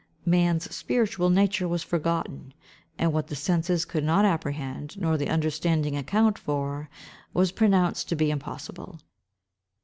[0.25, 2.55] Man's spiritual nature was forgotten;
[2.97, 6.89] and what the senses could not apprehend, nor the understanding account for,
[7.35, 8.99] was pronounced to be impossible.